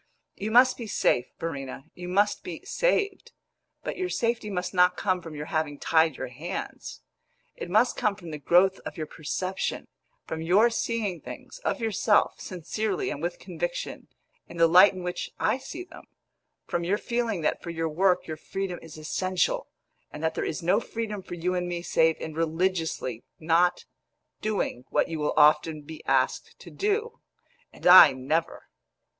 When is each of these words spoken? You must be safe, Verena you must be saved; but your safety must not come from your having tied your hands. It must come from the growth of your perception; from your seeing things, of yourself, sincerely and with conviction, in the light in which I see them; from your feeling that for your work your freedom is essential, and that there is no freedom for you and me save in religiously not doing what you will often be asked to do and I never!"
You 0.35 0.49
must 0.49 0.77
be 0.77 0.87
safe, 0.87 1.27
Verena 1.39 1.83
you 1.93 2.07
must 2.07 2.41
be 2.43 2.65
saved; 2.65 3.33
but 3.83 3.97
your 3.97 4.09
safety 4.09 4.49
must 4.49 4.73
not 4.73 4.97
come 4.97 5.21
from 5.21 5.35
your 5.35 5.45
having 5.45 5.77
tied 5.77 6.15
your 6.17 6.29
hands. 6.29 7.01
It 7.55 7.69
must 7.69 7.97
come 7.97 8.15
from 8.15 8.31
the 8.31 8.39
growth 8.39 8.79
of 8.79 8.97
your 8.97 9.05
perception; 9.05 9.85
from 10.25 10.41
your 10.41 10.71
seeing 10.71 11.21
things, 11.21 11.59
of 11.59 11.79
yourself, 11.79 12.39
sincerely 12.41 13.11
and 13.11 13.21
with 13.21 13.37
conviction, 13.37 14.07
in 14.47 14.57
the 14.57 14.65
light 14.67 14.93
in 14.93 15.03
which 15.03 15.29
I 15.39 15.59
see 15.59 15.83
them; 15.83 16.05
from 16.65 16.83
your 16.83 16.97
feeling 16.97 17.41
that 17.41 17.61
for 17.61 17.69
your 17.69 17.87
work 17.87 18.25
your 18.25 18.37
freedom 18.37 18.79
is 18.81 18.97
essential, 18.97 19.67
and 20.09 20.23
that 20.23 20.33
there 20.33 20.43
is 20.43 20.63
no 20.63 20.79
freedom 20.79 21.21
for 21.21 21.35
you 21.35 21.53
and 21.53 21.67
me 21.67 21.83
save 21.83 22.17
in 22.19 22.33
religiously 22.33 23.23
not 23.39 23.85
doing 24.41 24.83
what 24.89 25.09
you 25.09 25.19
will 25.19 25.33
often 25.37 25.83
be 25.83 26.03
asked 26.07 26.55
to 26.57 26.71
do 26.71 27.19
and 27.71 27.85
I 27.85 28.13
never!" 28.13 28.67